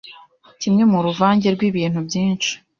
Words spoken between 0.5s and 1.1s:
kimwe mu